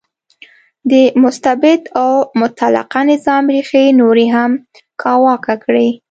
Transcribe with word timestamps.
د 0.89 0.93
مستبد 1.23 1.81
او 2.01 2.11
مطلقه 2.41 2.99
نظام 3.11 3.43
ریښې 3.53 3.85
نورې 3.99 4.27
هم 4.35 4.51
کاواکه 5.01 5.55
کړې. 5.63 5.89